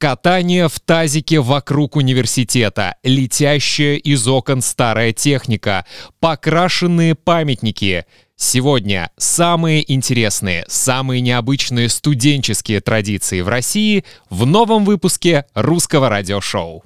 Катание 0.00 0.70
в 0.70 0.80
тазике 0.80 1.40
вокруг 1.40 1.94
университета, 1.94 2.94
летящая 3.02 3.96
из 3.96 4.26
окон 4.26 4.62
старая 4.62 5.12
техника, 5.12 5.84
покрашенные 6.20 7.14
памятники. 7.14 8.06
Сегодня 8.34 9.10
самые 9.18 9.92
интересные, 9.92 10.64
самые 10.68 11.20
необычные 11.20 11.90
студенческие 11.90 12.80
традиции 12.80 13.42
в 13.42 13.48
России 13.48 14.06
в 14.30 14.46
новом 14.46 14.86
выпуске 14.86 15.44
русского 15.52 16.08
радиошоу. 16.08 16.82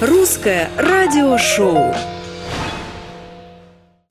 Русское 0.00 0.70
радиошоу. 0.76 1.92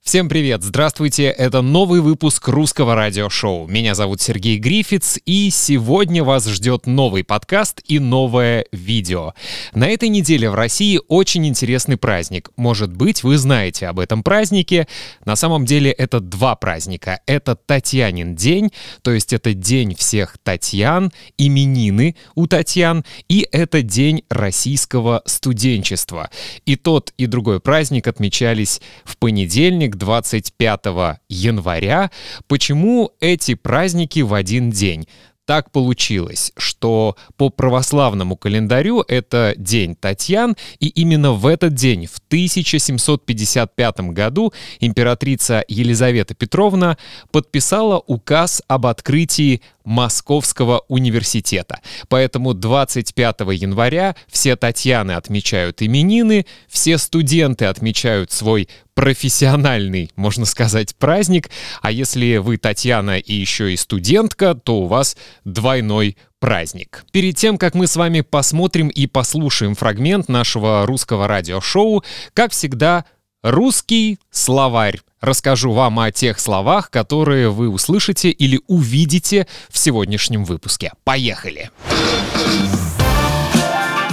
Всем 0.07 0.29
привет! 0.29 0.63
Здравствуйте! 0.63 1.25
Это 1.25 1.61
новый 1.61 1.99
выпуск 1.99 2.47
русского 2.47 2.95
радиошоу. 2.95 3.67
Меня 3.67 3.93
зовут 3.93 4.21
Сергей 4.21 4.57
Грифиц, 4.57 5.19
и 5.25 5.49
сегодня 5.49 6.23
вас 6.23 6.47
ждет 6.47 6.87
новый 6.87 7.25
подкаст 7.25 7.81
и 7.89 7.99
новое 7.99 8.67
видео. 8.71 9.33
На 9.73 9.89
этой 9.89 10.07
неделе 10.07 10.49
в 10.49 10.55
России 10.55 11.01
очень 11.09 11.45
интересный 11.45 11.97
праздник. 11.97 12.51
Может 12.55 12.93
быть, 12.95 13.21
вы 13.23 13.37
знаете 13.37 13.87
об 13.87 13.99
этом 13.99 14.23
празднике. 14.23 14.87
На 15.25 15.35
самом 15.35 15.65
деле 15.65 15.91
это 15.91 16.21
два 16.21 16.55
праздника. 16.55 17.19
Это 17.25 17.57
Татьянин 17.57 18.33
день, 18.33 18.71
то 19.01 19.11
есть 19.11 19.33
это 19.33 19.53
день 19.53 19.93
всех 19.93 20.37
Татьян, 20.41 21.11
именины 21.37 22.15
у 22.33 22.47
Татьян, 22.47 23.03
и 23.27 23.45
это 23.51 23.81
день 23.81 24.23
российского 24.29 25.21
студенчества. 25.25 26.29
И 26.65 26.77
тот, 26.77 27.13
и 27.17 27.25
другой 27.25 27.59
праздник 27.59 28.07
отмечались 28.07 28.79
в 29.03 29.17
понедельник, 29.17 29.96
25 29.97 31.19
января. 31.29 32.11
Почему 32.47 33.11
эти 33.19 33.55
праздники 33.55 34.21
в 34.21 34.33
один 34.33 34.71
день? 34.71 35.07
так 35.47 35.71
получилось, 35.71 36.51
что 36.57 37.15
по 37.37 37.49
православному 37.49 38.35
календарю 38.35 39.03
это 39.07 39.53
День 39.57 39.95
Татьян, 39.95 40.57
и 40.79 40.89
именно 40.89 41.31
в 41.31 41.47
этот 41.47 41.73
день, 41.73 42.05
в 42.05 42.17
1755 42.27 43.99
году, 44.11 44.53
императрица 44.81 45.63
Елизавета 45.69 46.35
Петровна 46.35 46.97
подписала 47.31 48.03
указ 48.05 48.61
об 48.67 48.87
открытии 48.87 49.61
Московского 49.87 50.83
университета. 50.89 51.79
Поэтому 52.09 52.53
25 52.53 53.39
января 53.53 54.17
все 54.29 54.57
Татьяны 54.57 55.13
отмечают 55.13 55.81
именины, 55.81 56.45
все 56.67 56.97
студенты 56.97 57.65
отмечают 57.65 58.33
свой 58.33 58.67
профессиональный, 58.95 60.11
можно 60.17 60.45
сказать, 60.45 60.93
праздник. 60.97 61.49
А 61.81 61.89
если 61.89 62.35
вы 62.35 62.57
Татьяна 62.57 63.17
и 63.17 63.33
еще 63.33 63.71
и 63.71 63.77
студентка, 63.77 64.55
то 64.55 64.81
у 64.81 64.87
вас 64.87 65.15
двойной 65.45 66.17
праздник. 66.39 67.05
Перед 67.13 67.37
тем, 67.37 67.57
как 67.57 67.73
мы 67.73 67.87
с 67.87 67.95
вами 67.95 68.21
посмотрим 68.21 68.89
и 68.89 69.07
послушаем 69.07 69.73
фрагмент 69.73 70.27
нашего 70.27 70.85
русского 70.85 71.29
радиошоу, 71.29 72.03
как 72.33 72.51
всегда, 72.51 73.05
русский 73.47 74.19
словарь 74.29 74.99
расскажу 75.21 75.71
вам 75.71 75.99
о 75.99 76.11
тех 76.11 76.39
словах, 76.39 76.91
которые 76.91 77.49
вы 77.49 77.69
услышите 77.69 78.29
или 78.29 78.59
увидите 78.67 79.47
в 79.69 79.77
сегодняшнем 79.77 80.43
выпуске. 80.43 80.91
Поехали! 81.03 81.71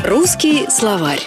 Русский 0.04 0.70
словарь. 0.70 1.20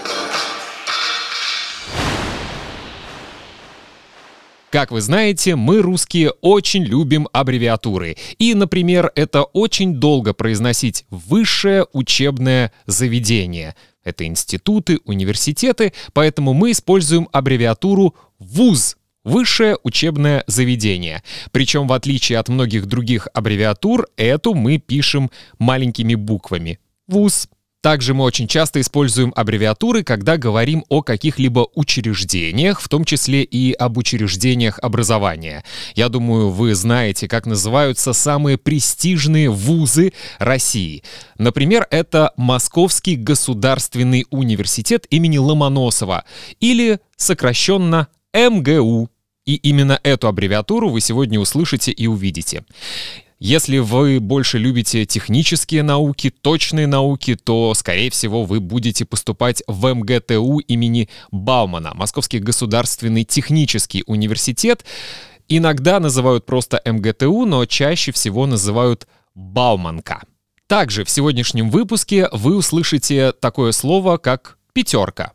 Как 4.70 4.92
вы 4.92 5.02
знаете, 5.02 5.56
мы, 5.56 5.82
русские, 5.82 6.32
очень 6.42 6.84
любим 6.84 7.28
аббревиатуры. 7.32 8.18
И, 8.38 8.54
например, 8.54 9.12
это 9.16 9.44
очень 9.44 9.96
долго 9.96 10.34
произносить 10.34 11.06
«высшее 11.10 11.88
учебное 11.94 12.72
заведение». 12.86 13.76
Это 14.08 14.26
институты, 14.26 15.00
университеты, 15.04 15.92
поэтому 16.14 16.54
мы 16.54 16.72
используем 16.72 17.28
аббревиатуру 17.34 18.16
ВУЗ 18.40 18.96
Высшее 19.26 19.78
учебное 19.84 20.46
заведение. 20.48 21.22
Причем, 21.52 21.86
в 21.86 21.92
отличие 21.92 22.40
от 22.40 22.48
многих 22.48 22.86
других 22.86 23.28
аббревиатур, 23.34 24.08
эту 24.16 24.54
мы 24.54 24.78
пишем 24.78 25.30
маленькими 25.60 26.16
буквами. 26.16 26.80
ВУЗ. 27.08 27.50
Также 27.82 28.14
мы 28.14 28.24
очень 28.24 28.48
часто 28.48 28.82
используем 28.82 29.32
аббревиатуры, 29.36 30.04
когда 30.04 30.38
говорим 30.38 30.84
о 30.90 31.04
каких-либо 31.04 31.68
учреждениях, 31.76 32.82
в 32.82 32.90
том 32.90 33.06
числе 33.06 33.44
и 33.44 33.72
об 33.74 33.98
учреждениях 33.98 34.80
образования. 34.82 35.64
Я 35.96 36.10
думаю, 36.10 36.50
вы 36.50 36.74
знаете, 36.74 37.28
как 37.28 37.46
называются 37.46 38.14
самые 38.14 38.58
престижные 38.58 39.50
вузы 39.50 40.14
России. 40.40 41.04
Например, 41.38 41.88
это 41.92 42.34
Московский 42.36 43.16
государственный 43.16 44.26
университет 44.32 45.06
имени 45.12 45.38
Ломоносова 45.38 46.26
или 46.60 47.00
сокращенно 47.16 48.08
МГУ. 48.34 49.10
И 49.46 49.56
именно 49.56 50.00
эту 50.04 50.28
аббревиатуру 50.28 50.90
вы 50.90 51.00
сегодня 51.00 51.40
услышите 51.40 51.92
и 51.92 52.08
увидите. 52.08 52.66
Если 53.40 53.78
вы 53.78 54.20
больше 54.20 54.58
любите 54.58 55.06
технические 55.06 55.84
науки, 55.84 56.32
точные 56.32 56.88
науки, 56.88 57.36
то, 57.36 57.76
скорее 57.76 58.10
всего, 58.10 58.46
вы 58.46 58.60
будете 58.60 59.06
поступать 59.06 59.62
в 59.68 59.94
МГТУ 59.94 60.58
имени 60.60 61.08
Баумана, 61.30 61.92
Московский 61.94 62.40
государственный 62.40 63.26
технический 63.26 64.04
университет. 64.08 64.86
Иногда 65.48 66.00
называют 66.00 66.48
просто 66.48 66.82
МГТУ, 66.84 67.46
но 67.46 67.66
чаще 67.66 68.12
всего 68.12 68.48
называют 68.48 69.08
Бауманка. 69.36 70.24
Также 70.66 71.06
в 71.06 71.10
сегодняшнем 71.12 71.70
выпуске 71.70 72.30
вы 72.32 72.58
услышите 72.58 73.34
такое 73.34 73.72
слово, 73.72 74.18
как 74.18 74.58
«пятерка». 74.74 75.34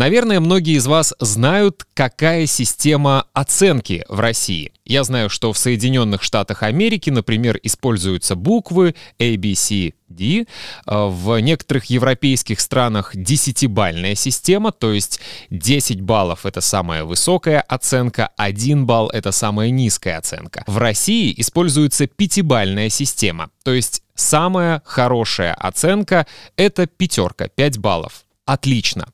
Наверное, 0.00 0.40
многие 0.40 0.78
из 0.78 0.86
вас 0.86 1.12
знают, 1.20 1.84
какая 1.92 2.46
система 2.46 3.26
оценки 3.34 4.06
в 4.08 4.18
России. 4.18 4.72
Я 4.86 5.04
знаю, 5.04 5.28
что 5.28 5.52
в 5.52 5.58
Соединенных 5.58 6.22
Штатах 6.22 6.62
Америки, 6.62 7.10
например, 7.10 7.60
используются 7.62 8.34
буквы 8.34 8.94
A, 9.18 9.36
B, 9.36 9.54
C, 9.54 9.92
D. 10.08 10.46
А 10.86 11.08
в 11.08 11.38
некоторых 11.40 11.84
европейских 11.90 12.60
странах 12.60 13.10
десятибальная 13.12 14.14
система, 14.14 14.72
то 14.72 14.90
есть 14.90 15.20
10 15.50 16.00
баллов— 16.00 16.40
это 16.46 16.62
самая 16.62 17.04
высокая 17.04 17.60
оценка, 17.60 18.30
1 18.38 18.86
балл— 18.86 19.10
это 19.12 19.32
самая 19.32 19.68
низкая 19.68 20.16
оценка. 20.16 20.64
В 20.66 20.78
России 20.78 21.34
используется 21.36 22.06
пятибальная 22.06 22.88
система, 22.88 23.50
то 23.64 23.74
есть 23.74 24.02
самая 24.14 24.80
хорошая 24.86 25.52
оценка— 25.52 26.26
это 26.56 26.86
пятерка, 26.86 27.48
5 27.48 27.76
баллов. 27.76 28.24
Отлично. 28.50 29.06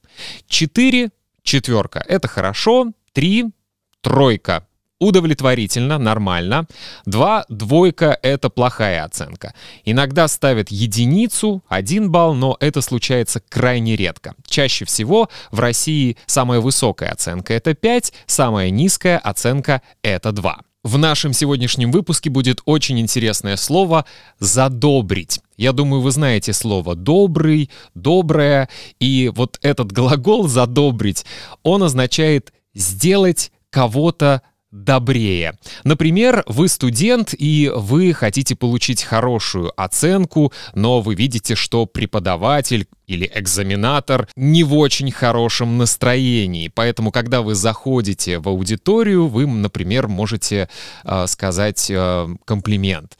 4— 0.48 1.10
четверка. 1.42 2.02
Это 2.08 2.26
хорошо. 2.26 2.92
3— 3.12 3.50
тройка. 4.00 4.66
Удовлетворительно, 4.98 5.98
нормально. 5.98 6.66
2— 7.04 7.44
двойка— 7.50 8.18
это 8.22 8.48
плохая 8.48 9.04
оценка. 9.04 9.52
Иногда 9.84 10.26
ставят 10.26 10.70
единицу, 10.70 11.62
1 11.68 12.10
балл, 12.10 12.34
но 12.34 12.56
это 12.60 12.80
случается 12.80 13.42
крайне 13.50 13.94
редко. 13.94 14.34
Чаще 14.46 14.86
всего 14.86 15.28
в 15.50 15.60
России 15.60 16.16
самая 16.24 16.60
высокая 16.60 17.10
оценка— 17.10 17.52
это 17.54 17.74
5, 17.74 18.14
самая 18.26 18.70
низкая 18.70 19.18
оценка— 19.18 19.82
это 20.02 20.32
2. 20.32 20.62
В 20.86 20.98
нашем 20.98 21.32
сегодняшнем 21.32 21.90
выпуске 21.90 22.30
будет 22.30 22.60
очень 22.64 23.00
интересное 23.00 23.56
слово 23.56 24.04
«задобрить». 24.38 25.40
Я 25.56 25.72
думаю, 25.72 26.00
вы 26.00 26.12
знаете 26.12 26.52
слово 26.52 26.94
«добрый», 26.94 27.70
«доброе», 27.96 28.68
и 29.00 29.32
вот 29.34 29.58
этот 29.62 29.90
глагол 29.90 30.46
«задобрить», 30.46 31.26
он 31.64 31.82
означает 31.82 32.52
«сделать 32.72 33.50
кого-то 33.70 34.42
добрее. 34.84 35.58
Например, 35.84 36.44
вы 36.46 36.68
студент 36.68 37.34
и 37.36 37.70
вы 37.74 38.12
хотите 38.12 38.54
получить 38.54 39.02
хорошую 39.02 39.72
оценку, 39.80 40.52
но 40.74 41.00
вы 41.00 41.14
видите, 41.14 41.54
что 41.54 41.86
преподаватель 41.86 42.86
или 43.06 43.30
экзаменатор 43.34 44.28
не 44.36 44.64
в 44.64 44.74
очень 44.74 45.10
хорошем 45.10 45.78
настроении. 45.78 46.68
Поэтому, 46.68 47.10
когда 47.10 47.42
вы 47.42 47.54
заходите 47.54 48.38
в 48.38 48.48
аудиторию, 48.48 49.28
вы, 49.28 49.46
например, 49.46 50.08
можете 50.08 50.68
э, 51.04 51.26
сказать 51.26 51.90
э, 51.90 52.28
комплимент. 52.44 53.16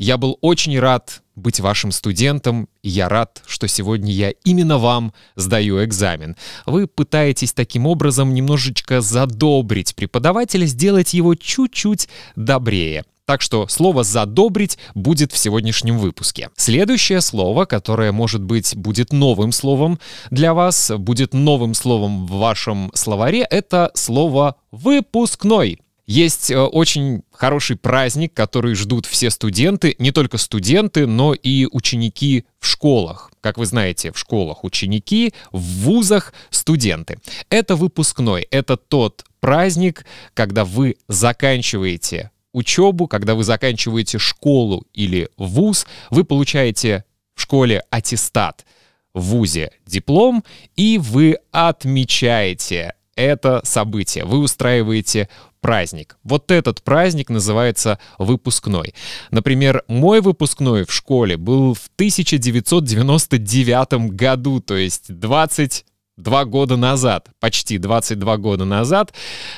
Я 0.00 0.16
был 0.16 0.38
очень 0.40 0.80
рад 0.80 1.20
быть 1.36 1.60
вашим 1.60 1.92
студентом, 1.92 2.70
и 2.82 2.88
я 2.88 3.10
рад, 3.10 3.42
что 3.46 3.68
сегодня 3.68 4.10
я 4.10 4.30
именно 4.44 4.78
вам 4.78 5.12
сдаю 5.36 5.84
экзамен. 5.84 6.36
Вы 6.64 6.86
пытаетесь 6.86 7.52
таким 7.52 7.86
образом 7.86 8.32
немножечко 8.32 9.02
задобрить 9.02 9.94
преподавателя, 9.94 10.64
сделать 10.64 11.12
его 11.12 11.34
чуть-чуть 11.34 12.08
добрее. 12.34 13.04
Так 13.26 13.42
что 13.42 13.68
слово 13.68 14.02
«задобрить» 14.02 14.78
будет 14.94 15.32
в 15.32 15.36
сегодняшнем 15.36 15.98
выпуске. 15.98 16.48
Следующее 16.56 17.20
слово, 17.20 17.66
которое, 17.66 18.10
может 18.10 18.42
быть, 18.42 18.74
будет 18.74 19.12
новым 19.12 19.52
словом 19.52 19.98
для 20.30 20.54
вас, 20.54 20.90
будет 20.96 21.34
новым 21.34 21.74
словом 21.74 22.26
в 22.26 22.38
вашем 22.38 22.90
словаре, 22.94 23.42
это 23.42 23.90
слово 23.92 24.56
«выпускной». 24.70 25.78
Есть 26.06 26.50
э, 26.50 26.58
очень 26.58 27.22
хороший 27.32 27.76
праздник, 27.76 28.34
который 28.34 28.74
ждут 28.74 29.06
все 29.06 29.30
студенты, 29.30 29.94
не 29.98 30.12
только 30.12 30.38
студенты, 30.38 31.06
но 31.06 31.34
и 31.34 31.66
ученики 31.70 32.44
в 32.58 32.66
школах. 32.66 33.30
Как 33.40 33.58
вы 33.58 33.66
знаете, 33.66 34.12
в 34.12 34.18
школах 34.18 34.64
ученики, 34.64 35.32
в 35.52 35.60
вузах 35.60 36.32
студенты. 36.50 37.18
Это 37.48 37.76
выпускной, 37.76 38.46
это 38.50 38.76
тот 38.76 39.24
праздник, 39.40 40.04
когда 40.34 40.64
вы 40.64 40.96
заканчиваете 41.08 42.30
учебу, 42.52 43.06
когда 43.06 43.34
вы 43.34 43.44
заканчиваете 43.44 44.18
школу 44.18 44.84
или 44.92 45.28
вуз, 45.36 45.86
вы 46.10 46.24
получаете 46.24 47.04
в 47.34 47.42
школе 47.42 47.82
аттестат, 47.90 48.66
в 49.14 49.22
вузе 49.22 49.72
диплом, 49.86 50.44
и 50.76 50.98
вы 50.98 51.38
отмечаете 51.52 52.94
это 53.16 53.60
событие. 53.64 54.24
Вы 54.24 54.38
устраиваете 54.38 55.28
праздник. 55.60 56.16
Вот 56.24 56.50
этот 56.50 56.82
праздник 56.82 57.30
называется 57.30 58.00
выпускной. 58.18 58.94
Например, 59.30 59.84
мой 59.88 60.20
выпускной 60.20 60.84
в 60.84 60.92
школе 60.92 61.36
был 61.36 61.74
в 61.74 61.88
1999 61.96 64.14
году, 64.14 64.60
то 64.60 64.76
есть 64.76 65.14
22 65.14 66.44
года 66.46 66.76
назад, 66.76 67.28
почти 67.40 67.78
22 67.78 68.36
года 68.38 68.64
назад. 68.64 69.12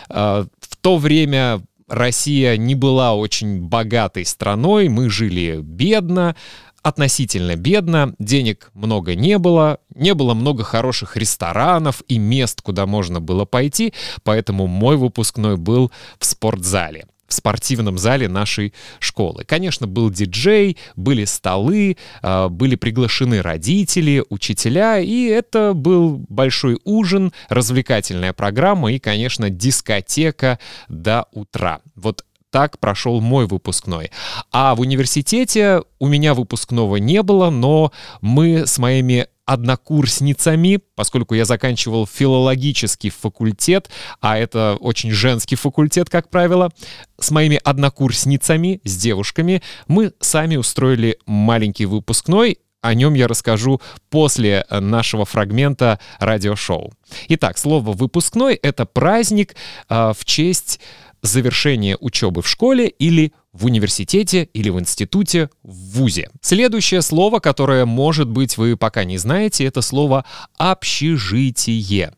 Э, 0.09 0.45
в 0.61 0.77
то 0.77 0.99
время 0.99 1.63
Россия 1.89 2.57
не 2.57 2.75
была 2.75 3.15
очень 3.15 3.61
богатой 3.61 4.25
страной, 4.25 4.89
мы 4.89 5.09
жили 5.11 5.61
бедно, 5.63 6.35
относительно 6.83 7.57
бедно, 7.57 8.15
денег 8.19 8.71
много 8.75 9.15
не 9.15 9.39
было, 9.39 9.79
не 9.95 10.15
было 10.15 10.35
много 10.35 10.65
хороших 10.65 11.17
ресторанов 11.17 12.03
и 12.09 12.19
мест, 12.19 12.61
куда 12.61 12.87
можно 12.87 13.21
было 13.21 13.45
пойти, 13.45 13.93
поэтому 14.25 14.67
мой 14.67 14.97
выпускной 14.97 15.57
был 15.57 15.91
в 16.19 16.25
спортзале 16.25 17.07
в 17.33 17.35
спортивном 17.35 17.97
зале 17.97 18.29
нашей 18.29 18.75
школы. 18.99 19.45
Конечно, 19.45 19.87
был 19.87 20.11
диджей, 20.11 20.77
были 20.97 21.25
столы, 21.25 21.97
а, 22.21 22.51
были 22.51 22.77
приглашены 22.77 23.41
родители, 23.41 24.23
учителя, 24.29 24.99
и 24.99 25.29
это 25.29 25.73
был 25.73 26.23
большой 26.29 26.79
ужин, 26.85 27.33
развлекательная 27.49 28.35
программа 28.35 28.93
и, 28.93 28.99
конечно, 28.99 29.49
дискотека 29.49 30.59
до 30.91 31.27
утра. 31.33 31.81
Вот 31.95 32.23
так 32.53 32.79
прошел 32.79 33.21
мой 33.21 33.47
выпускной. 33.47 34.13
А 34.53 34.75
в 34.77 34.81
университете 34.81 35.83
у 35.99 36.07
меня 36.07 36.35
выпускного 36.35 36.97
не 36.97 37.23
было, 37.23 37.51
но 37.51 37.93
мы 38.21 38.67
с 38.67 38.79
моими 38.79 39.27
однокурсницами, 39.47 40.79
поскольку 40.95 41.35
я 41.35 41.45
заканчивал 41.45 42.07
филологический 42.07 43.11
факультет, 43.11 43.91
а 44.21 44.39
это 44.39 44.77
очень 44.81 45.11
женский 45.11 45.57
факультет, 45.57 46.11
как 46.11 46.29
правило, 46.29 46.71
с 47.19 47.31
моими 47.31 47.59
однокурсницами, 47.65 48.81
с 48.85 48.97
девушками, 48.97 49.63
мы 49.89 50.13
сами 50.21 50.57
устроили 50.57 51.19
маленький 51.27 51.87
выпускной, 51.87 52.59
о 52.83 52.95
нем 52.95 53.15
я 53.15 53.29
расскажу 53.29 53.81
после 54.11 54.67
нашего 54.69 55.25
фрагмента 55.25 56.01
радиошоу. 56.19 56.93
Итак, 57.29 57.57
слово 57.57 57.93
«выпускной»— 57.93 58.55
это 58.63 58.87
праздник 58.87 59.55
э, 59.89 60.13
в 60.17 60.25
честь 60.25 60.81
завершение 61.23 61.97
учебы 62.01 62.43
в 62.43 62.49
школе 62.49 62.89
или 62.89 63.33
в 63.53 63.67
университете 63.67 64.49
или 64.53 64.71
в 64.71 64.81
институте, 64.81 65.51
в 65.63 65.99
ВУЗе. 65.99 66.31
Следующее 66.41 67.03
слово, 67.03 67.39
которое, 67.39 67.85
может 67.87 68.29
быть, 68.29 68.57
вы 68.57 68.77
пока 68.77 69.05
не 69.05 69.19
знаете, 69.19 69.65
это 69.65 69.83
слово 69.83 70.25
«общежитие». 70.59 72.15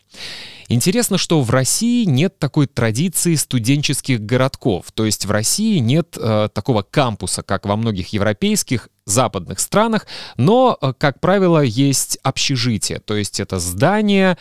Интересно, 0.69 1.19
что 1.19 1.43
в 1.43 1.51
России 1.51 2.05
нет 2.05 2.39
такой 2.39 2.67
традиции 2.67 3.35
студенческих 3.35 4.21
городков, 4.21 4.87
то 4.95 5.05
есть 5.05 5.27
в 5.27 5.31
России 5.31 5.79
нет 5.79 6.17
э, 6.19 6.49
такого 6.55 6.83
кампуса, 6.83 7.43
как 7.43 7.67
во 7.67 7.77
многих 7.77 8.15
европейских 8.15 8.89
западных 9.05 9.61
странах, 9.61 10.07
но, 10.39 10.79
э, 10.81 10.95
как 10.97 11.21
правило, 11.21 11.61
есть 11.61 12.19
общежитие, 12.23 13.01
то 13.01 13.15
есть 13.15 13.41
это 13.41 13.59
здание, 13.59 14.39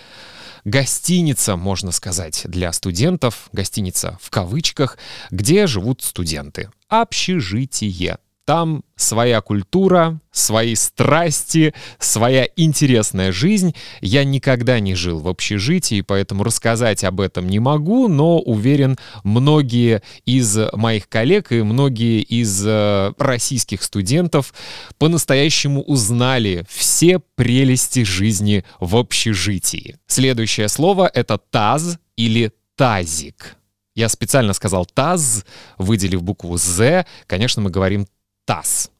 гостиница, 0.66 1.56
можно 1.56 1.92
сказать, 1.92 2.42
для 2.46 2.72
студентов, 2.72 3.50
гостиница 3.52 4.18
в 4.22 4.30
кавычках, 4.30 4.98
где 5.32 5.68
живут 5.68 6.02
студенты. 6.02 6.70
Общежитие. 6.88 8.18
Там 8.46 8.84
своя 8.98 9.40
культура, 9.40 10.20
свои 10.32 10.76
страсти, 10.76 11.74
своя 11.98 12.48
интересная 12.58 13.32
жизнь. 13.32 13.74
Я 14.02 14.26
никогда 14.26 14.82
не 14.82 14.96
жил 14.96 15.20
в 15.20 15.30
общежитии, 15.30 16.02
поэтому 16.02 16.44
рассказать 16.44 17.06
об 17.06 17.22
этом 17.22 17.48
не 17.48 17.60
могу, 17.60 18.10
но 18.10 18.40
уверен, 18.40 18.98
многие 19.24 20.02
из 20.26 20.58
моих 20.74 21.08
коллег 21.08 21.54
и 21.54 21.62
многие 21.62 22.22
из 22.22 22.64
э, 22.66 23.14
российских 23.18 23.82
студентов 23.82 24.54
по-настоящему 24.98 25.82
узнали 25.82 26.66
все 26.68 27.20
прелести 27.36 28.04
жизни 28.04 28.66
в 28.82 28.98
общежитии. 28.98 29.98
Следующее 30.08 30.68
слово— 30.68 31.10
это 31.14 31.38
таз 31.38 31.98
или 32.18 32.52
тазик. 32.76 33.56
Я 33.96 34.10
специально 34.10 34.54
сказал 34.54 34.86
«таз», 34.86 35.46
выделив 35.78 36.24
букву 36.24 36.58
«з». 36.58 37.06
Конечно, 37.28 37.62
мы 37.62 37.70
говорим 37.70 38.08
таз. 38.46 38.92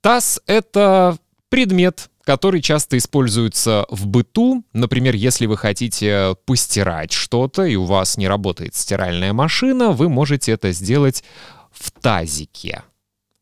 Таз— 0.00 0.40
это 0.46 1.18
предмет, 1.48 2.10
который 2.24 2.60
часто 2.60 2.98
используется 2.98 3.86
в 3.88 4.06
быту. 4.06 4.64
Например, 4.72 5.14
если 5.14 5.46
вы 5.46 5.56
хотите 5.56 6.36
постирать 6.44 7.12
что-то, 7.12 7.64
и 7.64 7.74
у 7.76 7.84
вас 7.84 8.16
не 8.16 8.28
работает 8.28 8.74
стиральная 8.74 9.32
машина, 9.32 9.92
вы 9.92 10.08
можете 10.08 10.52
это 10.52 10.72
сделать 10.72 11.24
в 11.72 11.90
тазике. 11.90 12.82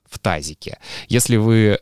В 0.09 0.19
тазике. 0.19 0.79
Если 1.09 1.37
вы 1.37 1.81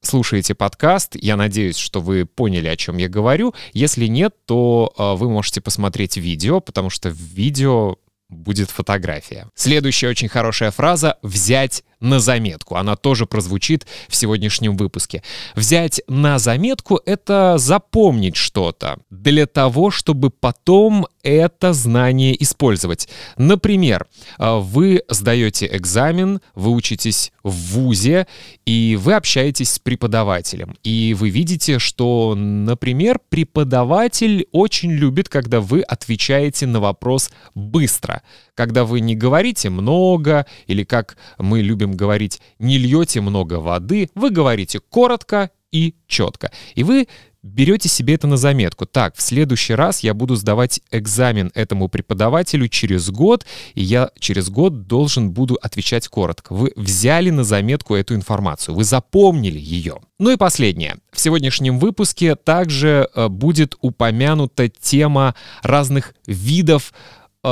слушаете 0.00 0.54
подкаст, 0.54 1.16
я 1.16 1.36
надеюсь, 1.36 1.76
что 1.76 2.00
вы 2.00 2.24
поняли, 2.24 2.68
о 2.68 2.76
чем 2.76 2.96
я 2.96 3.08
говорю. 3.08 3.54
Если 3.72 4.06
нет, 4.06 4.34
то 4.46 4.92
э, 4.96 5.14
вы 5.14 5.28
можете 5.28 5.60
посмотреть 5.60 6.16
видео, 6.16 6.60
потому 6.60 6.90
что 6.90 7.10
в 7.10 7.18
видео 7.18 7.96
будет 8.28 8.70
фотография. 8.70 9.48
Следующая 9.54 10.08
очень 10.08 10.28
хорошая 10.28 10.70
фраза 10.70 11.18
«взять 11.22 11.84
на 12.00 12.20
заметку». 12.20 12.76
Она 12.76 12.96
тоже 12.96 13.26
прозвучит 13.26 13.86
в 14.08 14.16
сегодняшнем 14.16 14.76
выпуске. 14.76 15.22
Взять 15.54 16.00
на 16.08 16.38
заметку— 16.38 17.00
это 17.06 17.58
запомнить 17.58 18.36
что-то 18.36 18.98
для 19.10 19.46
того, 19.46 19.90
чтобы 19.90 20.30
потом 20.30 21.06
это 21.22 21.72
знание 21.72 22.40
использовать. 22.40 23.08
Например, 23.36 24.06
э, 24.38 24.58
вы 24.58 25.02
сдаете 25.08 25.68
экзамен, 25.72 26.40
вы 26.54 26.70
учитесь 26.70 27.32
в 27.42 27.50
ВУЗе, 27.50 28.26
и 28.64 28.96
вы 29.00 29.14
общаетесь 29.14 29.72
с 29.72 29.78
преподавателем. 29.78 30.76
И 30.84 31.14
вы 31.14 31.30
видите, 31.30 31.78
что, 31.78 32.34
например, 32.36 33.18
преподаватель 33.28 34.46
очень 34.52 34.92
любит, 34.92 35.28
когда 35.28 35.60
вы 35.60 35.82
отвечаете 35.82 36.66
на 36.66 36.80
вопрос 36.80 37.30
быстро. 37.54 38.22
Когда 38.56 38.84
вы 38.84 39.00
не 39.00 39.14
говорите 39.14 39.70
много, 39.70 40.46
или 40.66 40.82
как 40.82 41.16
мы 41.38 41.60
любим 41.60 41.92
говорить, 41.92 42.40
не 42.58 42.78
льете 42.78 43.20
много 43.20 43.60
воды, 43.60 44.08
вы 44.14 44.30
говорите 44.30 44.80
коротко 44.80 45.50
и 45.70 45.94
четко. 46.08 46.50
И 46.74 46.82
вы 46.82 47.06
берете 47.42 47.88
себе 47.88 48.14
это 48.14 48.26
на 48.26 48.38
заметку. 48.38 48.86
Так, 48.86 49.14
в 49.14 49.22
следующий 49.22 49.74
раз 49.74 50.00
я 50.00 50.14
буду 50.14 50.36
сдавать 50.36 50.80
экзамен 50.90 51.52
этому 51.54 51.88
преподавателю 51.88 52.68
через 52.68 53.10
год, 53.10 53.46
и 53.74 53.82
я 53.82 54.10
через 54.18 54.48
год 54.48 54.86
должен 54.86 55.30
буду 55.30 55.58
отвечать 55.60 56.08
коротко. 56.08 56.54
Вы 56.54 56.72
взяли 56.76 57.30
на 57.30 57.44
заметку 57.44 57.94
эту 57.94 58.14
информацию, 58.14 58.74
вы 58.74 58.84
запомнили 58.84 59.58
ее. 59.58 59.98
Ну 60.18 60.30
и 60.30 60.36
последнее. 60.36 60.96
В 61.12 61.20
сегодняшнем 61.20 61.78
выпуске 61.78 62.36
также 62.36 63.08
э, 63.14 63.28
будет 63.28 63.76
упомянута 63.80 64.68
тема 64.68 65.34
разных 65.62 66.14
видов 66.26 66.92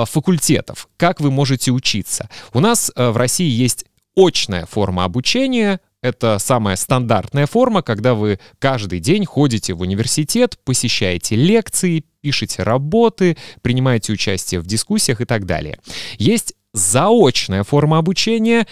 факультетов, 0.04 0.88
как 0.96 1.20
вы 1.20 1.30
можете 1.30 1.70
учиться. 1.70 2.28
У 2.52 2.60
нас 2.60 2.90
э, 2.94 3.10
в 3.10 3.16
России 3.16 3.48
есть 3.48 3.84
очная 4.16 4.66
форма 4.66 5.04
обучения, 5.04 5.80
это 6.02 6.38
самая 6.38 6.76
стандартная 6.76 7.46
форма, 7.46 7.82
когда 7.82 8.14
вы 8.14 8.38
каждый 8.58 9.00
день 9.00 9.24
ходите 9.24 9.72
в 9.72 9.80
университет, 9.80 10.58
посещаете 10.64 11.34
лекции, 11.34 12.04
пишете 12.20 12.62
работы, 12.62 13.38
принимаете 13.62 14.12
участие 14.12 14.60
в 14.60 14.66
дискуссиях 14.66 15.22
и 15.22 15.24
так 15.24 15.46
далее. 15.46 15.78
Есть 16.18 16.54
заочная 16.74 17.62
форма 17.64 17.96
обучения, 17.96 18.66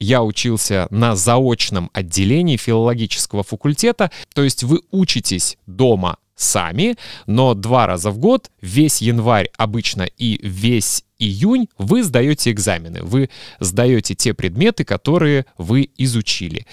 я 0.00 0.24
учился 0.24 0.88
на 0.90 1.14
заочном 1.14 1.88
отделении 1.92 2.56
филологического 2.56 3.44
факультета, 3.44 4.10
то 4.34 4.42
есть 4.42 4.64
вы 4.64 4.80
учитесь 4.90 5.58
дома 5.66 6.16
сами, 6.42 6.96
но 7.26 7.54
два 7.54 7.86
раза 7.86 8.10
в 8.10 8.18
год, 8.18 8.50
весь 8.60 9.00
январь 9.00 9.48
обычно 9.56 10.02
и 10.02 10.38
весь 10.46 11.04
июнь 11.18 11.68
вы 11.78 12.02
сдаете 12.02 12.50
экзамены. 12.50 13.02
Вы 13.02 13.30
сдаете 13.60 14.14
те 14.14 14.34
предметы, 14.34 14.84
которые 14.84 15.46
вы 15.56 15.90
изучили. 15.96 16.66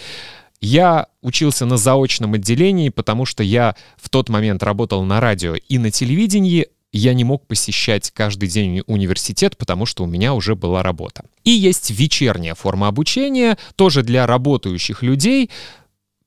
Я 0.61 1.07
учился 1.21 1.65
на 1.65 1.77
заочном 1.77 2.33
отделении, 2.33 2.89
потому 2.89 3.25
что 3.25 3.43
я 3.43 3.75
в 3.95 4.09
тот 4.09 4.27
момент 4.29 4.61
работал 4.63 5.03
на 5.03 5.19
радио 5.19 5.55
и 5.55 5.77
на 5.77 5.89
телевидении, 5.89 6.67
я 6.91 7.13
не 7.13 7.23
мог 7.23 7.45
посещать 7.45 8.11
каждый 8.11 8.49
день 8.49 8.81
университет, 8.87 9.57
потому 9.57 9.85
что 9.85 10.03
у 10.03 10.07
меня 10.07 10.33
уже 10.33 10.55
была 10.55 10.81
работа. 10.81 11.23
И 11.43 11.51
есть 11.51 11.91
вечерняя 11.91 12.55
форма 12.55 12.87
обучения, 12.87 13.57
тоже 13.75 14.01
для 14.01 14.25
работающих 14.25 15.03
людей. 15.03 15.51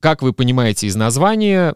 Как 0.01 0.23
вы 0.23 0.33
понимаете 0.33 0.87
из 0.87 0.95
названия, 0.95 1.75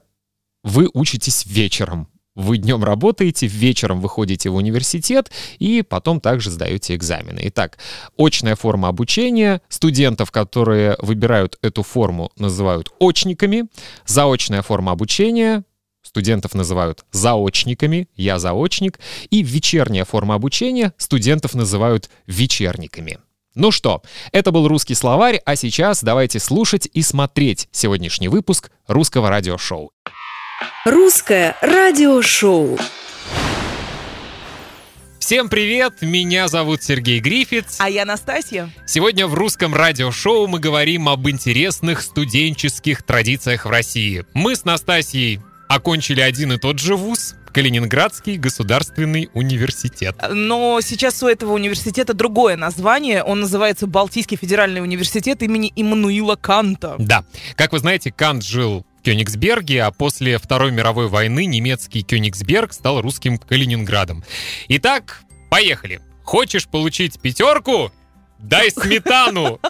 вы 0.62 0.88
учитесь 0.92 1.46
вечером. 1.46 2.08
Вы 2.34 2.58
днем 2.58 2.84
работаете, 2.84 3.46
вечером 3.46 4.00
выходите 4.00 4.50
в 4.50 4.56
университет 4.56 5.30
и 5.58 5.82
потом 5.82 6.20
также 6.20 6.50
сдаете 6.50 6.94
экзамены. 6.94 7.40
Итак, 7.44 7.78
очная 8.18 8.56
форма 8.56 8.88
обучения. 8.88 9.62
Студентов, 9.70 10.30
которые 10.30 10.96
выбирают 10.98 11.56
эту 11.62 11.82
форму, 11.82 12.30
называют 12.36 12.92
очниками. 12.98 13.64
Заочная 14.04 14.60
форма 14.60 14.92
обучения 14.92 15.64
студентов 16.06 16.54
называют 16.54 17.04
заочниками, 17.10 18.08
я 18.14 18.38
заочник, 18.38 19.00
и 19.30 19.42
вечерняя 19.42 20.04
форма 20.04 20.34
обучения 20.34 20.92
студентов 20.96 21.54
называют 21.54 22.08
вечерниками. 22.26 23.18
Ну 23.54 23.70
что, 23.70 24.02
это 24.32 24.52
был 24.52 24.68
русский 24.68 24.94
словарь, 24.94 25.40
а 25.44 25.56
сейчас 25.56 26.02
давайте 26.02 26.38
слушать 26.38 26.88
и 26.92 27.02
смотреть 27.02 27.68
сегодняшний 27.72 28.28
выпуск 28.28 28.70
русского 28.86 29.30
радиошоу. 29.30 29.90
Русское 30.86 31.54
радиошоу. 31.60 32.78
Всем 35.18 35.50
привет! 35.50 36.00
Меня 36.00 36.48
зовут 36.48 36.82
Сергей 36.82 37.20
Грифиц. 37.20 37.76
А 37.78 37.90
я 37.90 38.06
Настасья. 38.06 38.70
Сегодня 38.86 39.26
в 39.26 39.34
русском 39.34 39.74
радиошоу 39.74 40.46
мы 40.46 40.58
говорим 40.58 41.10
об 41.10 41.28
интересных 41.28 42.00
студенческих 42.00 43.02
традициях 43.02 43.66
в 43.66 43.68
России. 43.68 44.24
Мы 44.32 44.56
с 44.56 44.64
Настасьей 44.64 45.40
окончили 45.68 46.22
один 46.22 46.52
и 46.52 46.58
тот 46.58 46.78
же 46.78 46.96
вуз, 46.96 47.34
Калининградский 47.52 48.36
государственный 48.36 49.28
университет. 49.34 50.16
Но 50.30 50.80
сейчас 50.80 51.22
у 51.22 51.26
этого 51.26 51.52
университета 51.52 52.14
другое 52.14 52.56
название. 52.56 53.22
Он 53.22 53.40
называется 53.40 53.86
Балтийский 53.86 54.36
федеральный 54.36 54.80
университет 54.80 55.42
имени 55.42 55.72
Иммануила 55.74 56.36
Канта. 56.36 56.96
Да. 56.98 57.24
Как 57.56 57.72
вы 57.72 57.78
знаете, 57.78 58.12
Кант 58.12 58.44
жил 58.44 58.86
Кёнигсберге, 59.06 59.84
а 59.84 59.92
после 59.92 60.36
Второй 60.36 60.72
мировой 60.72 61.06
войны 61.06 61.46
немецкий 61.46 62.02
Кёнигсберг 62.02 62.72
стал 62.72 63.00
русским 63.00 63.38
Калининградом. 63.38 64.24
Итак, 64.66 65.22
поехали. 65.48 66.00
Хочешь 66.24 66.66
получить 66.66 67.20
пятерку? 67.20 67.92
Дай 68.40 68.68
сметану! 68.72 69.60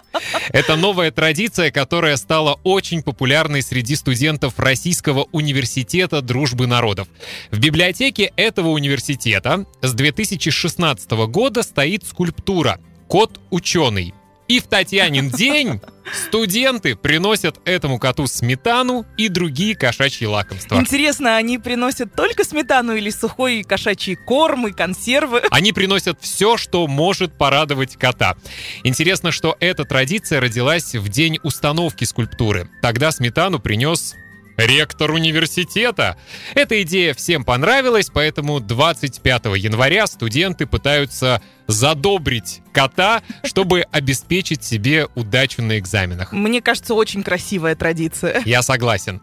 Это 0.49 0.75
новая 0.75 1.11
традиция, 1.11 1.69
которая 1.69 2.17
стала 2.17 2.59
очень 2.63 3.03
популярной 3.03 3.61
среди 3.61 3.95
студентов 3.95 4.57
Российского 4.57 5.27
университета 5.31 6.23
дружбы 6.23 6.65
народов. 6.65 7.07
В 7.51 7.59
библиотеке 7.59 8.33
этого 8.37 8.69
университета 8.69 9.67
с 9.83 9.93
2016 9.93 11.11
года 11.27 11.61
стоит 11.61 12.07
скульптура 12.07 12.79
«Кот 13.07 13.39
ученый». 13.51 14.15
И 14.47 14.59
в 14.59 14.67
Татьянин 14.67 15.29
день 15.29 15.81
студенты 16.13 16.95
приносят 16.95 17.59
этому 17.65 17.99
коту 17.99 18.27
сметану 18.27 19.05
и 19.17 19.27
другие 19.27 19.75
кошачьи 19.75 20.25
лакомства. 20.25 20.75
Интересно, 20.75 21.35
они 21.35 21.57
приносят 21.57 22.13
только 22.15 22.45
сметану 22.45 22.95
или 22.95 23.09
сухой 23.09 23.63
кошачий 23.63 24.15
корм 24.15 24.67
и 24.67 24.71
консервы? 24.71 25.41
Они 25.51 25.73
приносят 25.73 26.19
все, 26.21 26.55
что 26.55 26.87
может 26.87 27.37
порадовать 27.37 27.97
кота. 27.97 28.37
Интересно, 28.83 29.31
что 29.31 29.57
эта 29.59 29.83
традиция 29.83 30.39
родилась 30.39 30.95
в 30.95 31.09
день 31.09 31.39
установки 31.43 32.05
скульптуры. 32.05 32.69
Тогда 32.81 33.11
сметану 33.11 33.59
принес 33.59 34.15
ректор 34.57 35.11
университета. 35.11 36.17
Эта 36.55 36.81
идея 36.81 37.13
всем 37.13 37.43
понравилась, 37.43 38.09
поэтому 38.11 38.59
25 38.59 39.45
января 39.57 40.07
студенты 40.07 40.65
пытаются 40.65 41.41
задобрить 41.67 42.61
кота, 42.71 43.21
чтобы 43.43 43.85
обеспечить 43.91 44.63
себе 44.63 45.07
удачу 45.15 45.61
на 45.61 45.77
экзаменах. 45.77 46.31
Мне 46.31 46.61
кажется, 46.61 46.93
очень 46.93 47.23
красивая 47.23 47.75
традиция. 47.75 48.41
Я 48.45 48.61
согласен. 48.61 49.21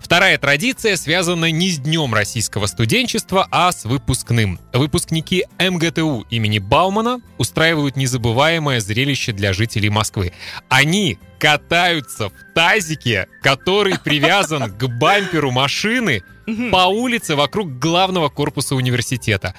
Вторая 0.00 0.38
традиция 0.38 0.96
связана 0.96 1.50
не 1.50 1.70
с 1.70 1.78
Днем 1.78 2.14
российского 2.14 2.66
студенчества, 2.66 3.48
а 3.50 3.72
с 3.72 3.84
выпускным. 3.84 4.60
Выпускники 4.72 5.46
МГТУ 5.58 6.26
имени 6.30 6.58
Баумана 6.58 7.20
устраивают 7.38 7.96
незабываемое 7.96 8.80
зрелище 8.80 9.32
для 9.32 9.52
жителей 9.52 9.90
Москвы. 9.90 10.32
Они 10.68 11.18
катаются 11.38 12.28
в 12.28 12.32
тазике, 12.54 13.26
который 13.42 13.98
привязан 13.98 14.70
к 14.70 14.86
бамперу 14.86 15.50
машины 15.50 16.22
по 16.70 16.86
улице 16.86 17.34
вокруг 17.34 17.78
главного 17.78 18.28
корпуса 18.28 18.74
университета. 18.74 19.54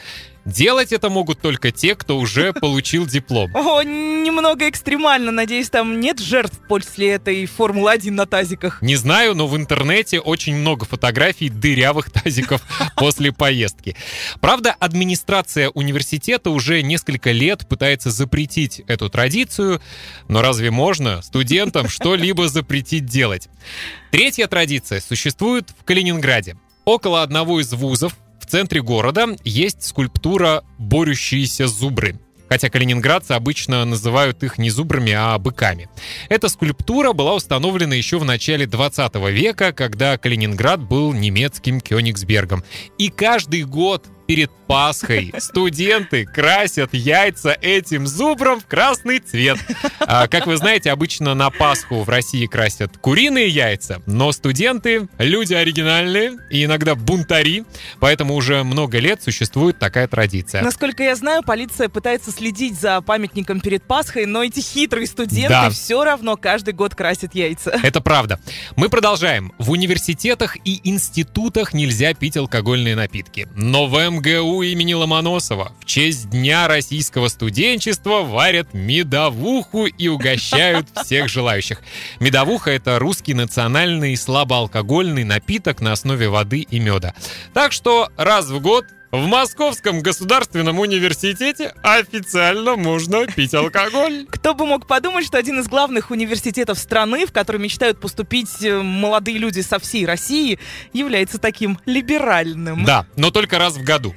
Делать 0.45 0.91
это 0.91 1.10
могут 1.10 1.39
только 1.39 1.71
те, 1.71 1.95
кто 1.95 2.17
уже 2.17 2.53
получил 2.62 3.05
диплом. 3.05 3.55
О, 3.55 3.83
немного 3.83 4.67
экстремально. 4.67 5.31
Надеюсь, 5.31 5.69
там 5.69 6.00
нет 6.00 6.19
жертв 6.19 6.60
после 6.67 7.12
этой 7.12 7.45
Формулы-1 7.45 8.12
на 8.12 8.25
тазиках. 8.25 8.81
Не 8.81 8.95
знаю, 8.95 9.36
но 9.36 9.48
в 9.48 9.55
интернете 9.55 10.19
очень 10.19 10.55
много 10.55 10.86
фотографий 10.86 11.50
дырявых 11.50 12.10
тазиков 12.10 12.62
после 12.95 13.31
поездки. 13.31 13.95
Правда, 14.39 14.75
администрация 14.79 15.69
университета 15.69 16.50
уже 16.50 16.81
несколько 16.81 17.31
лет 17.31 17.67
пытается 17.67 18.10
запретить 18.10 18.81
эту 18.88 19.10
традицию, 19.10 19.81
но 20.27 20.41
разве 20.41 20.71
можно 20.71 21.21
студентам 21.21 21.88
что-либо 21.89 22.48
запретить 22.48 23.05
делать? 23.05 23.48
Третья 24.12 24.48
традиция 24.48 25.01
существует 25.01 25.69
в 25.79 25.83
Калининграде. 25.83 26.57
Около 26.83 27.21
одного 27.21 27.62
из 27.62 27.71
вузов 27.74 28.13
центре 28.51 28.81
города 28.81 29.38
есть 29.46 29.81
скульптура 29.81 30.65
«Борющиеся 30.77 31.67
зубры» 31.67 32.20
хотя 32.50 32.70
калининградцы 32.70 33.31
обычно 33.31 33.86
называют 33.86 34.43
их 34.43 34.58
не 34.58 34.70
зубрами, 34.70 35.13
а 35.13 35.38
быками. 35.38 35.88
Эта 36.27 36.50
скульптура 36.50 37.13
была 37.13 37.34
установлена 37.34 37.96
еще 37.96 38.20
в 38.20 38.25
начале 38.25 38.67
20 38.67 39.15
века, 39.31 39.72
когда 39.72 40.17
Калининград 40.17 40.81
был 40.81 41.13
немецким 41.13 41.79
Кёнигсбергом. 41.79 42.65
И 42.98 43.08
каждый 43.08 43.63
год 43.63 44.05
перед 44.31 44.50
Пасхой 44.71 45.33
студенты 45.39 46.25
красят 46.25 46.93
яйца 46.93 47.57
этим 47.61 48.07
зубром 48.07 48.61
в 48.61 48.65
красный 48.65 49.19
цвет. 49.19 49.57
А, 50.00 50.29
как 50.29 50.47
вы 50.47 50.55
знаете, 50.55 50.91
обычно 50.91 51.33
на 51.33 51.50
Пасху 51.50 52.03
в 52.03 52.07
России 52.07 52.45
красят 52.45 52.97
куриные 52.97 53.50
яйца, 53.50 54.01
но 54.05 54.31
студенты— 54.31 55.09
люди 55.17 55.53
оригинальные 55.53 56.38
и 56.50 56.63
иногда 56.63 56.95
бунтари, 56.95 57.65
поэтому 58.00 58.33
уже 58.35 58.63
много 58.63 59.00
лет 59.00 59.21
существует 59.21 59.77
такая 59.77 60.07
традиция. 60.07 60.61
Насколько 60.63 61.03
я 61.03 61.17
знаю, 61.17 61.43
полиция 61.43 61.89
пытается 61.89 62.31
следить 62.31 62.79
за 62.79 63.01
памятником 63.01 63.59
перед 63.59 63.83
Пасхой, 63.83 64.25
но 64.25 64.41
эти 64.41 64.61
хитрые 64.61 65.07
студенты 65.07 65.50
Да. 65.50 65.69
все 65.69 66.01
равно 66.05 66.38
каждый 66.38 66.73
год 66.73 66.95
красят 66.95 67.35
яйца. 67.35 67.77
Это 67.83 68.00
правда. 68.00 68.39
Мы 68.77 68.88
продолжаем. 68.88 69.51
В 69.57 69.71
университетах 69.71 70.55
и 70.63 70.79
институтах 70.85 71.73
нельзя 71.73 72.13
пить 72.13 72.38
алкогольные 72.38 72.95
напитки. 72.95 73.50
Но 73.53 73.88
в 73.88 74.00
МГУ 74.00 74.20
имени 74.29 74.93
Ломоносова 74.93 75.71
в 75.79 75.85
честь 75.85 76.29
Дня 76.29 76.67
российского 76.67 77.27
студенчества 77.27 78.21
варят 78.21 78.73
медовуху 78.73 79.85
и 79.85 80.07
угощают 80.07 80.87
всех 81.03 81.29
желающих. 81.29 81.81
Медовуха— 82.19 82.71
это 82.71 82.99
русский 82.99 83.33
национальный 83.33 84.15
слабоалкогольный 84.15 85.23
напиток 85.23 85.81
на 85.81 85.91
основе 85.91 86.29
воды 86.29 86.61
и 86.61 86.79
меда. 86.79 87.13
Так 87.53 87.71
что 87.71 88.09
раз 88.17 88.49
в 88.49 88.59
год 88.61 88.85
в 89.12 89.27
Московском 89.27 90.01
государственном 90.01 90.80
университете 90.80 91.74
официально 91.84 92.77
можно 92.77 93.27
пить 93.27 93.53
алкоголь. 93.53 94.25
Кто 94.30 94.53
бы 94.53 94.65
мог 94.65 94.88
подумать, 94.88 95.25
что 95.25 95.38
один 95.38 95.60
из 95.60 95.68
главных 95.68 96.12
университетов 96.12 96.80
страны, 96.80 97.25
в 97.25 97.34
который 97.34 97.60
мечтают 97.60 98.00
поступить 98.00 98.63
э, 98.63 98.82
молодые 98.82 99.38
люди 99.38 99.60
со 99.60 99.80
всей 99.80 100.06
России, 100.06 100.60
является 100.94 101.39
таким 101.39 101.77
либеральным. 101.86 102.86
Да, 102.86 103.06
но 103.18 103.32
только 103.32 103.60
раз 103.60 103.75
в 103.75 103.84
году. 103.84 104.15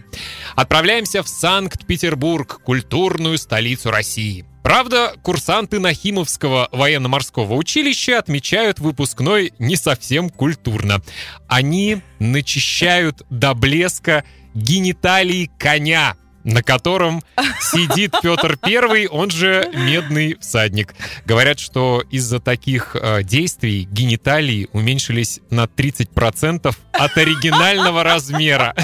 Отправляемся 0.54 1.22
в 1.24 1.28
Санкт-Петербург, 1.28 2.60
культурную 2.62 3.36
столицу 3.38 3.90
России. 3.90 4.46
Правда, 4.62 5.12
курсанты 5.22 5.78
Нахимовского 5.78 6.70
военно-морского 6.72 7.54
училища 7.54 8.18
отмечают 8.18 8.78
выпускной 8.78 9.52
не 9.58 9.76
совсем 9.76 10.30
культурно. 10.30 11.02
Они 11.48 12.00
начищают 12.18 13.24
до 13.28 13.52
блеска 13.52 14.24
гениталии 14.54 15.50
коня. 15.58 16.16
На 16.44 16.62
котором 16.62 17.22
сидит 17.60 18.14
Петр 18.22 18.56
Первый, 18.56 19.08
он 19.08 19.30
же 19.30 19.70
медный 19.74 20.36
всадник. 20.40 20.94
Говорят, 21.24 21.58
что 21.58 22.02
из-за 22.10 22.38
таких 22.38 22.94
э, 22.94 23.22
действий 23.22 23.88
гениталии 23.90 24.68
уменьшились 24.72 25.40
на 25.50 25.64
30% 25.64 26.74
от 26.92 27.18
оригинального 27.18 28.04
размера. 28.04 28.74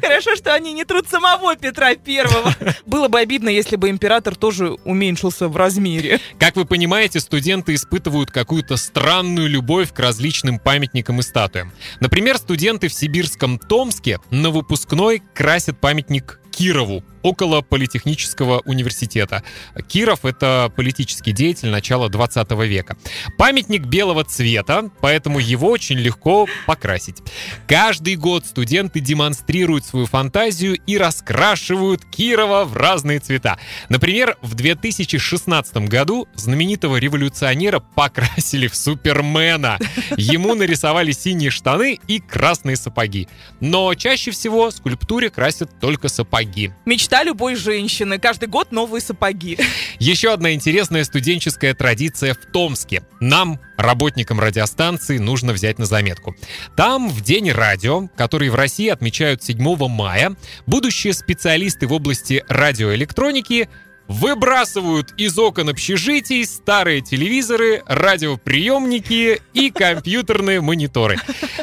Хорошо, 0.00 0.34
что 0.34 0.54
они 0.54 0.72
не 0.72 0.84
труд 0.84 1.08
самого 1.08 1.56
Петра 1.56 1.94
Первого. 1.94 2.54
Было 2.86 3.08
бы 3.08 3.20
обидно, 3.20 3.48
если 3.50 3.76
бы 3.76 3.90
император 3.90 4.34
тоже 4.34 4.70
уменьшился 4.84 5.48
в 5.48 5.56
размере. 5.56 6.20
Как 6.38 6.56
вы 6.56 6.64
понимаете, 6.64 7.20
студенты 7.20 7.74
испытывают 7.74 8.30
какую-то 8.30 8.76
странную 8.76 9.48
любовь 9.48 9.92
к 9.92 9.98
различным 9.98 10.58
памятникам 10.58 11.20
и 11.20 11.22
статуям. 11.22 11.72
Например, 12.00 12.38
студенты 12.38 12.88
в 12.88 12.94
сибирском 12.94 13.58
Томске 13.58 14.18
на 14.30 14.50
выпускной 14.50 15.22
красят 15.34 15.80
памятник 15.80 16.40
Кирову 16.58 17.04
около 17.22 17.60
Политехнического 17.60 18.62
университета. 18.64 19.44
Киров— 19.86 20.20
это 20.24 20.72
политический 20.74 21.32
деятель 21.32 21.68
начала 21.68 22.08
20 22.08 22.50
века. 22.66 22.96
Памятник 23.36 23.82
белого 23.82 24.24
цвета, 24.24 24.90
поэтому 25.00 25.38
его 25.38 25.68
очень 25.68 25.98
легко 25.98 26.46
покрасить. 26.66 27.18
Каждый 27.66 28.16
год 28.16 28.46
студенты 28.46 29.00
демонстрируют 29.00 29.84
свою 29.84 30.06
фантазию 30.06 30.78
и 30.86 30.96
раскрашивают 30.96 32.04
Кирова 32.04 32.64
в 32.64 32.76
разные 32.76 33.20
цвета. 33.20 33.58
Например, 33.88 34.36
в 34.42 34.54
2016 34.54 35.88
году 35.88 36.26
знаменитого 36.34 36.96
революционера 36.96 37.80
покрасили 37.80 38.66
в 38.66 38.74
Супермена. 38.74 39.78
Ему 40.16 40.54
нарисовали 40.54 41.12
синие 41.12 41.50
штаны 41.50 41.98
и 42.08 42.20
красные 42.20 42.76
сапоги. 42.76 43.28
Но 43.60 43.94
чаще 43.94 44.30
всего 44.30 44.70
скульптуре 44.70 45.30
красят 45.30 45.78
только 45.80 46.08
сапоги. 46.08 46.47
Мечта 46.84 47.18
мечта 47.18 47.24
любой 47.24 47.54
женщины. 47.54 48.18
Каждый 48.18 48.48
год 48.48 48.70
новые 48.70 49.00
сапоги. 49.00 49.58
Еще 49.98 50.32
одна 50.32 50.52
интересная 50.52 51.04
студенческая 51.04 51.74
традиция 51.74 52.34
в 52.34 52.52
Томске. 52.52 53.02
Нам, 53.20 53.58
работникам 53.76 54.40
радиостанции, 54.40 55.18
нужно 55.18 55.52
взять 55.52 55.78
на 55.78 55.86
заметку. 55.86 56.36
Там 56.76 57.08
в 57.08 57.22
День 57.22 57.50
радио, 57.50 58.08
который 58.16 58.50
в 58.50 58.54
России 58.54 58.88
отмечают 58.88 59.42
7 59.42 59.88
мая, 59.88 60.36
будущие 60.66 61.12
специалисты 61.14 61.86
в 61.86 61.92
области 61.92 62.44
радиоэлектроники 62.48 63.68
выбрасывают 64.08 65.12
из 65.18 65.38
окон 65.38 65.68
общежитий 65.68 66.44
старые 66.46 67.02
телевизоры, 67.02 67.82
радиоприемники 67.86 69.40
и 69.52 69.70
компьютерные 69.70 70.60
мониторы. 70.60 71.18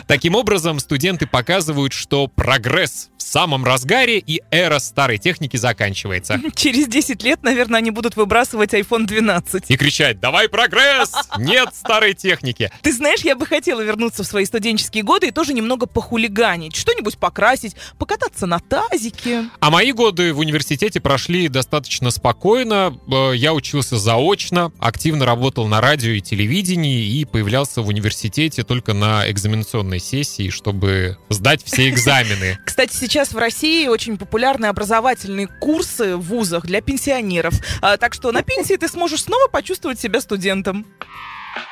Таким 0.08 0.36
образом, 0.36 0.80
студенты 0.80 1.26
показывают, 1.28 1.92
что 1.92 2.28
прогресс 2.28 3.10
самом 3.26 3.66
разгаре 3.66 4.20
и 4.20 4.42
эра 4.52 4.80
старой 4.80 5.18
техники 5.18 5.58
заканчивается. 5.58 6.40
Через 6.56 6.88
10 6.88 7.24
лет, 7.24 7.44
наверное, 7.44 7.80
они 7.80 7.92
будут 7.92 8.16
выбрасывать 8.16 8.74
iPhone 8.74 9.06
12. 9.06 9.66
И 9.70 9.78
кричать 9.78 10.20
«Давай 10.20 10.50
прогресс! 10.50 11.14
Нет 11.38 11.70
старой 11.74 12.14
техники!» 12.14 12.72
Ты 12.82 12.94
знаешь, 12.94 13.22
я 13.22 13.36
бы 13.36 13.46
хотела 13.46 13.82
вернуться 13.82 14.24
в 14.24 14.28
свои 14.28 14.46
студенческие 14.46 15.04
годы 15.04 15.28
и 15.28 15.32
тоже 15.32 15.54
немного 15.54 15.86
похулиганить, 15.86 16.76
что-нибудь 16.76 17.18
покрасить, 17.18 17.76
покататься 17.98 18.46
на 18.46 18.60
тазике. 18.60 19.46
А 19.60 19.72
мои 19.72 19.92
годы 19.92 20.34
в 20.34 20.40
университете 20.40 21.00
прошли 21.00 21.48
достаточно 21.48 22.12
спокойно. 22.12 22.98
Э, 23.12 23.32
я 23.36 23.54
учился 23.54 23.98
заочно, 23.98 24.72
активно 24.80 25.26
работал 25.26 25.68
на 25.68 25.82
радио 25.82 26.12
и 26.12 26.22
телевидении 26.22 27.06
и 27.06 27.26
появлялся 27.26 27.82
в 27.82 27.88
университете 27.88 28.64
только 28.64 28.94
на 28.94 29.30
экзаменационной 29.30 30.00
сессии, 30.00 30.50
чтобы 30.50 31.18
сдать 31.30 31.64
все 31.64 31.90
экзамены. 31.90 32.60
Кстати, 32.66 32.94
сейчас 32.94 33.15
в 33.16 33.38
России 33.38 33.88
очень 33.88 34.18
популярны 34.18 34.66
образовательные 34.66 35.48
курсы 35.48 36.18
в 36.18 36.22
вузах 36.22 36.66
для 36.66 36.82
пенсионеров. 36.82 37.54
А, 37.82 37.96
так 37.96 38.14
что 38.14 38.32
на 38.34 38.42
пенсии 38.42 38.76
ты 38.76 38.90
сможешь 38.90 39.24
снова 39.24 39.48
почувствовать 39.48 40.00
себя 40.00 40.20
студентом. 40.20 40.86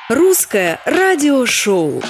Русское 0.08 0.80
радиошоу. 0.86 2.02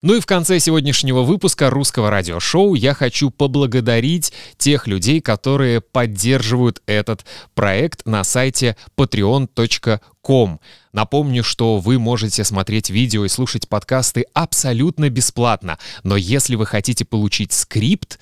Ну 0.00 0.14
и 0.14 0.20
в 0.20 0.26
конце 0.26 0.60
сегодняшнего 0.60 1.22
выпуска 1.22 1.70
русского 1.70 2.08
радиошоу 2.08 2.74
я 2.74 2.94
хочу 2.94 3.30
поблагодарить 3.30 4.32
тех 4.56 4.86
людей, 4.86 5.20
которые 5.20 5.80
поддерживают 5.80 6.80
этот 6.86 7.26
проект 7.54 8.06
на 8.06 8.22
сайте 8.22 8.76
patreon.com. 8.96 10.60
Напомню, 10.92 11.42
что 11.42 11.78
вы 11.78 11.98
можете 11.98 12.44
смотреть 12.44 12.90
видео 12.90 13.24
и 13.24 13.28
слушать 13.28 13.68
подкасты 13.68 14.26
абсолютно 14.34 15.10
бесплатно, 15.10 15.80
но 16.04 16.16
если 16.16 16.54
вы 16.54 16.66
хотите 16.66 17.04
получить 17.04 17.52
скрипт, 17.52 18.20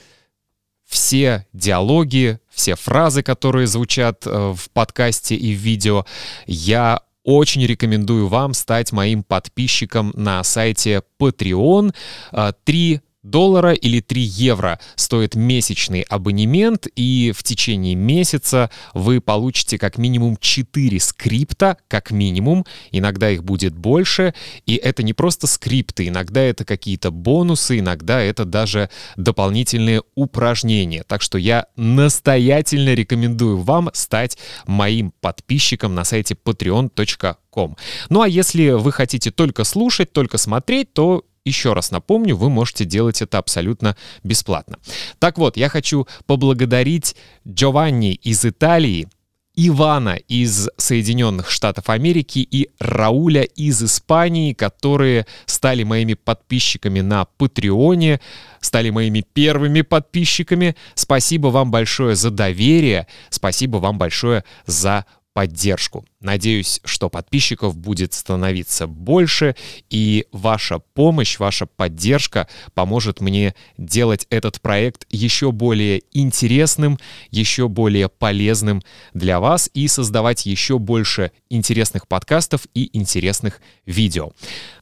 все 0.86 1.46
диалоги, 1.52 2.38
все 2.48 2.74
фразы, 2.74 3.22
которые 3.22 3.66
звучат 3.66 4.26
э, 4.26 4.54
в 4.56 4.70
подкасте 4.70 5.34
и 5.34 5.52
в 5.52 5.58
видео, 5.58 6.06
я 6.46 7.00
очень 7.26 7.66
рекомендую 7.66 8.28
вам 8.28 8.54
стать 8.54 8.92
моим 8.92 9.24
подписчиком 9.24 10.12
на 10.14 10.42
сайте 10.44 11.02
Patreon. 11.20 11.92
А, 12.30 12.52
три 12.52 13.00
доллара 13.30 13.72
или 13.72 14.00
3 14.00 14.22
евро 14.22 14.78
стоит 14.94 15.34
месячный 15.34 16.02
абонемент, 16.02 16.86
и 16.96 17.32
в 17.36 17.42
течение 17.42 17.94
месяца 17.94 18.70
вы 18.94 19.20
получите 19.20 19.78
как 19.78 19.98
минимум 19.98 20.36
4 20.36 21.00
скрипта, 21.00 21.78
как 21.88 22.10
минимум, 22.10 22.64
иногда 22.90 23.30
их 23.30 23.44
будет 23.44 23.74
больше, 23.76 24.34
и 24.64 24.76
это 24.76 25.02
не 25.02 25.12
просто 25.12 25.46
скрипты, 25.46 26.08
иногда 26.08 26.40
это 26.40 26.64
какие-то 26.64 27.10
бонусы, 27.10 27.78
иногда 27.78 28.20
это 28.20 28.44
даже 28.44 28.90
дополнительные 29.16 30.02
упражнения. 30.14 31.04
Так 31.06 31.22
что 31.22 31.38
я 31.38 31.66
настоятельно 31.76 32.94
рекомендую 32.94 33.58
вам 33.58 33.90
стать 33.92 34.38
моим 34.66 35.12
подписчиком 35.20 35.94
на 35.94 36.04
сайте 36.04 36.34
patreon.com. 36.34 37.76
Ну 38.08 38.20
а 38.20 38.28
если 38.28 38.70
вы 38.70 38.92
хотите 38.92 39.30
только 39.30 39.64
слушать, 39.64 40.12
только 40.12 40.38
смотреть, 40.38 40.92
то 40.92 41.24
еще 41.48 41.72
раз 41.72 41.90
напомню, 41.90 42.36
вы 42.36 42.50
можете 42.50 42.84
делать 42.84 43.22
это 43.22 43.38
абсолютно 43.38 43.96
бесплатно. 44.22 44.78
Так 45.18 45.38
вот, 45.38 45.56
я 45.56 45.68
хочу 45.68 46.06
поблагодарить 46.26 47.16
Джованни 47.46 48.14
из 48.14 48.44
Италии, 48.44 49.08
Ивана 49.56 50.16
из 50.28 50.68
Соединенных 50.76 51.50
Штатов 51.50 51.88
Америки 51.88 52.40
и 52.40 52.68
Рауля 52.78 53.42
из 53.42 53.82
Испании, 53.82 54.52
которые 54.52 55.26
стали 55.46 55.82
моими 55.82 56.12
подписчиками 56.12 57.00
на 57.00 57.24
Патреоне, 57.24 58.20
стали 58.60 58.90
моими 58.90 59.22
первыми 59.32 59.80
подписчиками. 59.80 60.76
Спасибо 60.94 61.48
вам 61.48 61.70
большое 61.70 62.16
за 62.16 62.30
доверие, 62.30 63.06
спасибо 63.30 63.78
вам 63.78 63.96
большое 63.96 64.44
за 64.66 65.06
поддержку. 65.36 66.06
Надеюсь, 66.18 66.80
что 66.82 67.10
подписчиков 67.10 67.76
будет 67.76 68.14
становиться 68.14 68.86
больше, 68.86 69.54
и 69.90 70.24
ваша 70.32 70.78
помощь, 70.78 71.38
ваша 71.38 71.66
поддержка 71.66 72.48
поможет 72.72 73.20
мне 73.20 73.54
делать 73.76 74.26
этот 74.30 74.62
проект 74.62 75.04
еще 75.10 75.52
более 75.52 76.00
интересным, 76.12 76.98
еще 77.30 77.68
более 77.68 78.08
полезным 78.08 78.82
для 79.12 79.38
вас 79.38 79.68
и 79.74 79.88
создавать 79.88 80.46
еще 80.46 80.78
больше 80.78 81.32
интересных 81.50 82.08
подкастов 82.08 82.62
и 82.72 82.88
интересных 82.96 83.60
видео. 83.84 84.32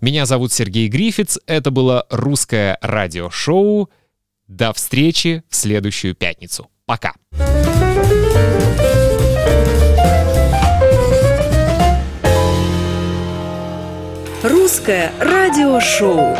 Меня 0.01 0.25
зовут 0.25 0.53
Сергей 0.53 0.87
Грифиц, 0.87 1.37
это 1.49 1.73
было 1.73 2.07
русское 2.11 2.79
радиошоу. 2.81 3.91
До 4.47 4.73
встречи 4.73 5.43
в 5.49 5.57
следующую 5.57 6.15
пятницу. 6.15 6.69
Пока! 6.87 7.15
Русское 14.45 15.11
радиошоу. 15.21 16.37